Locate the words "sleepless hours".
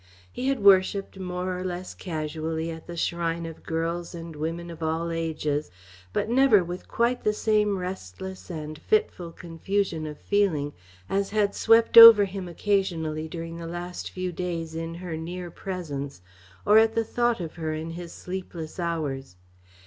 18.11-19.35